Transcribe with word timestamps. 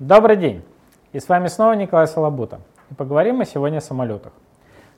Добрый 0.00 0.36
день! 0.36 0.62
И 1.12 1.20
с 1.20 1.28
вами 1.28 1.48
снова 1.48 1.74
Николай 1.74 2.06
Солобута. 2.06 2.60
И 2.90 2.94
поговорим 2.94 3.36
мы 3.36 3.44
сегодня 3.44 3.76
о 3.76 3.80
самолетах. 3.82 4.32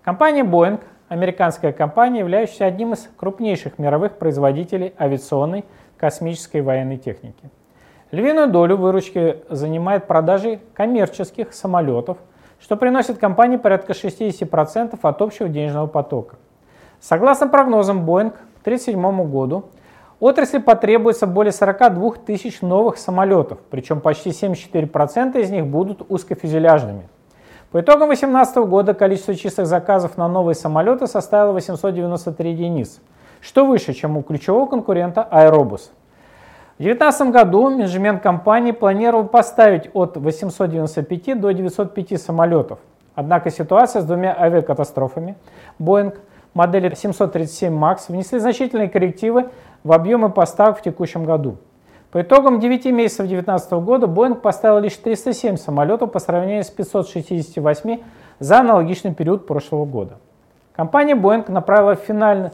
Компания 0.04 0.44
Boeing, 0.44 0.78
американская 1.08 1.72
компания, 1.72 2.20
являющаяся 2.20 2.66
одним 2.66 2.92
из 2.92 3.10
крупнейших 3.16 3.80
мировых 3.80 4.16
производителей 4.16 4.94
авиационной, 4.96 5.64
космической 5.96 6.58
и 6.58 6.60
военной 6.60 6.98
техники. 6.98 7.50
Львиную 8.12 8.48
долю 8.48 8.76
выручки 8.76 9.38
занимает 9.48 10.06
продажи 10.06 10.60
коммерческих 10.72 11.52
самолетов, 11.52 12.18
что 12.60 12.76
приносит 12.76 13.18
компании 13.18 13.56
порядка 13.56 13.94
60% 13.94 14.96
от 15.02 15.20
общего 15.20 15.48
денежного 15.48 15.88
потока. 15.88 16.36
Согласно 17.00 17.48
прогнозам 17.48 18.08
Boeing 18.08 18.30
к 18.30 18.38
1937 18.60 19.28
году, 19.28 19.64
Отрасли 20.22 20.58
потребуется 20.58 21.26
более 21.26 21.50
42 21.50 22.12
тысяч 22.24 22.60
новых 22.62 22.96
самолетов, 22.96 23.58
причем 23.70 24.00
почти 24.00 24.30
74% 24.30 25.36
из 25.40 25.50
них 25.50 25.66
будут 25.66 26.06
узкофюзеляжными. 26.08 27.08
По 27.72 27.80
итогам 27.80 28.06
2018 28.06 28.58
года 28.58 28.94
количество 28.94 29.34
чистых 29.34 29.66
заказов 29.66 30.16
на 30.16 30.28
новые 30.28 30.54
самолеты 30.54 31.08
составило 31.08 31.50
893 31.50 32.52
единиц, 32.52 33.00
что 33.40 33.66
выше, 33.66 33.94
чем 33.94 34.16
у 34.16 34.22
ключевого 34.22 34.66
конкурента 34.66 35.26
Aerobus. 35.28 35.90
В 36.78 36.82
2019 36.84 37.32
году 37.32 37.70
менеджмент 37.70 38.22
компании 38.22 38.70
планировал 38.70 39.26
поставить 39.26 39.90
от 39.92 40.16
895 40.16 41.40
до 41.40 41.50
905 41.50 42.22
самолетов. 42.22 42.78
Однако 43.16 43.50
ситуация 43.50 44.02
с 44.02 44.04
двумя 44.04 44.36
авиакатастрофами 44.38 45.34
Boeing 45.80 46.16
модели 46.54 46.94
737 46.94 47.72
MAX 47.72 48.02
внесли 48.08 48.38
значительные 48.38 48.88
коррективы 48.88 49.50
в 49.84 49.92
объемы 49.92 50.30
поставок 50.30 50.78
в 50.78 50.82
текущем 50.82 51.24
году. 51.24 51.56
По 52.10 52.20
итогам 52.20 52.60
9 52.60 52.86
месяцев 52.86 53.26
2019 53.26 53.72
года 53.72 54.06
Boeing 54.06 54.34
поставил 54.34 54.78
лишь 54.80 54.96
307 54.96 55.56
самолетов 55.56 56.12
по 56.12 56.18
сравнению 56.18 56.62
с 56.62 56.70
568 56.70 58.00
за 58.38 58.60
аналогичный 58.60 59.14
период 59.14 59.46
прошлого 59.46 59.86
года. 59.86 60.18
Компания 60.76 61.14
Boeing 61.14 61.50
направила 61.50 61.94
финальную 61.94 62.52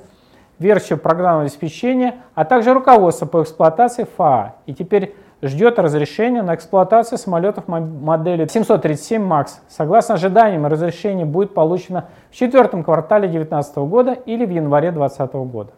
версию 0.59 0.99
программного 0.99 1.43
обеспечения, 1.43 2.17
а 2.35 2.45
также 2.45 2.73
руководство 2.73 3.27
по 3.27 3.43
эксплуатации 3.43 4.07
ФАА 4.17 4.55
и 4.67 4.75
теперь 4.75 5.15
ждет 5.43 5.79
разрешения 5.79 6.43
на 6.43 6.55
эксплуатацию 6.55 7.19
самолетов 7.19 7.69
модели 7.69 8.47
737 8.47 9.23
MAX. 9.23 9.47
Согласно 9.69 10.15
ожиданиям, 10.15 10.67
разрешение 10.67 11.25
будет 11.25 11.55
получено 11.55 12.07
в 12.31 12.35
четвертом 12.35 12.83
квартале 12.83 13.29
2019 13.29 13.77
года 13.79 14.13
или 14.13 14.45
в 14.45 14.51
январе 14.51 14.91
2020 14.91 15.35
года. 15.51 15.73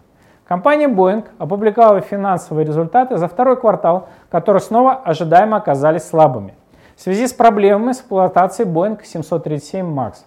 Компания 0.51 0.89
Boeing 0.89 1.25
опубликовала 1.39 2.01
финансовые 2.01 2.67
результаты 2.67 3.17
за 3.19 3.29
второй 3.29 3.57
квартал, 3.57 4.09
которые 4.31 4.61
снова 4.61 4.95
ожидаемо 4.95 5.59
оказались 5.59 6.03
слабыми 6.03 6.57
в 6.97 7.01
связи 7.01 7.29
с 7.29 7.33
проблемами 7.33 7.93
с 7.93 8.01
эксплуатацией 8.01 8.69
Boeing 8.69 9.01
737 9.01 9.87
MAX. 9.87 10.25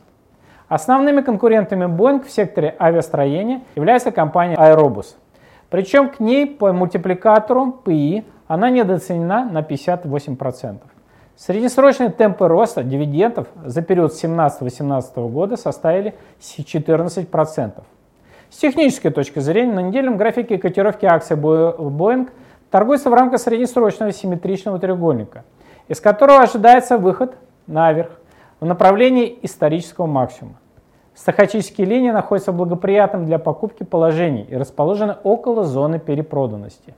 Основными 0.70 1.20
конкурентами 1.20 1.94
Boeing 1.94 2.24
в 2.24 2.32
секторе 2.32 2.74
авиастроения 2.80 3.64
является 3.76 4.12
компания 4.12 4.56
Aerobus. 4.56 5.08
Причем 5.70 6.10
к 6.10 6.22
ней 6.22 6.46
по 6.48 6.72
мультипликатору 6.72 7.82
PI 7.84 8.24
она 8.48 8.70
недооценена 8.70 9.44
на 9.44 9.60
58%. 9.60 10.78
Среднесрочные 11.36 12.12
темпы 12.12 12.48
роста 12.48 12.82
дивидендов 12.82 13.48
за 13.66 13.82
период 13.82 14.14
с 14.14 14.24
2017-2018 14.24 15.30
года 15.30 15.58
составили 15.58 16.16
14%. 16.40 17.84
С 18.54 18.58
технической 18.58 19.10
точки 19.10 19.40
зрения, 19.40 19.74
на 19.74 19.80
недельном 19.80 20.16
графике 20.16 20.60
котировки 20.60 21.08
акций 21.08 21.36
Boeing 21.36 22.30
торгуется 22.70 23.10
в 23.10 23.14
рамках 23.16 23.40
среднесрочного 23.42 24.12
симметричного 24.12 24.78
треугольника, 24.78 25.44
из 25.88 26.00
которого 26.00 26.42
ожидается 26.42 27.00
выход 27.00 27.34
наверх 27.66 28.12
в 28.60 28.66
направлении 28.68 29.40
исторического 29.42 30.06
максимума. 30.06 30.60
Стахачические 31.16 31.88
линии 31.88 32.12
находятся 32.12 32.52
в 32.52 32.56
благоприятном 32.56 33.26
для 33.26 33.40
покупки 33.40 33.82
положении 33.82 34.46
и 34.48 34.56
расположены 34.56 35.16
около 35.24 35.64
зоны 35.64 35.98
перепроданности. 35.98 36.94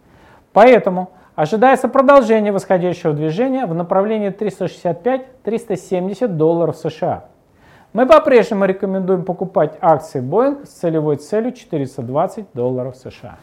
Поэтому 0.52 1.09
ожидается 1.35 1.88
продолжение 1.88 2.52
восходящего 2.52 3.13
движения 3.13 3.66
в 3.66 3.74
направлении 3.74 4.29
365-370 4.29 6.28
долларов 6.28 6.75
США. 6.75 7.29
Мы 7.95 8.06
по-прежнему 8.06 8.66
рекомендуем 8.66 9.23
покупать 9.23 9.78
акции 9.79 10.22
Boeing 10.22 10.66
с 10.66 10.69
целевой 10.69 11.16
целью 11.16 11.53
420 11.53 12.47
долларов 12.53 12.97
США. 12.97 13.38